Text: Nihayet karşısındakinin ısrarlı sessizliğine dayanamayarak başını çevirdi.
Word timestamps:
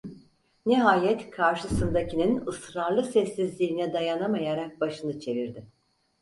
Nihayet 0.65 1.29
karşısındakinin 1.31 2.47
ısrarlı 2.47 3.03
sessizliğine 3.03 3.93
dayanamayarak 3.93 4.79
başını 4.81 5.19
çevirdi. 5.19 5.67